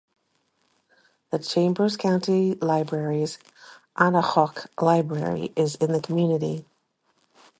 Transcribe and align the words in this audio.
The 1.29 1.37
Chambers 1.37 1.95
County 1.95 2.55
Library's 2.55 3.37
Anahuac 3.95 4.65
Library 4.81 5.53
is 5.55 5.75
in 5.75 5.91
the 5.91 6.01
community. 6.01 6.65